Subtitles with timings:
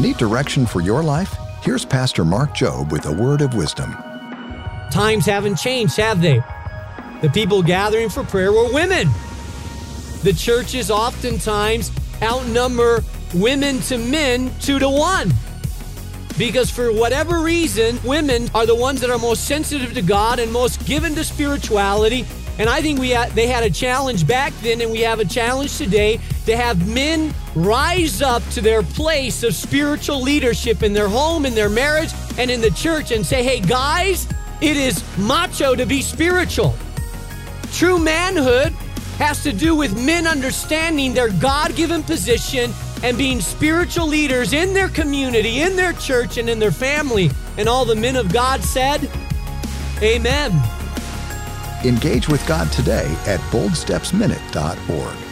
[0.00, 1.36] Need direction for your life?
[1.60, 3.92] Here's Pastor Mark Jobe with a word of wisdom.
[4.90, 6.42] Times haven't changed, have they?
[7.20, 9.10] The people gathering for prayer were women.
[10.22, 11.92] The churches oftentimes
[12.22, 15.34] outnumber women to men two to one.
[16.38, 20.50] Because for whatever reason, women are the ones that are most sensitive to God and
[20.50, 22.24] most given to spirituality.
[22.58, 25.26] And I think we had, they had a challenge back then, and we have a
[25.26, 26.20] challenge today
[26.50, 31.54] to have men rise up to their place of spiritual leadership in their home, in
[31.54, 34.26] their marriage, and in the church and say, hey, guys,
[34.60, 36.74] it is macho to be spiritual.
[37.72, 38.72] True manhood
[39.18, 42.72] has to do with men understanding their God given position
[43.04, 47.30] and being spiritual leaders in their community, in their church, and in their family.
[47.58, 49.08] And all the men of God said,
[50.02, 50.50] Amen.
[51.84, 55.29] Engage with God today at boldstepsminute.org.